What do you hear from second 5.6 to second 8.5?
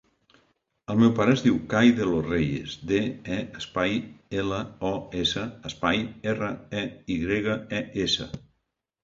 espai, erra, e, i grega, e, essa.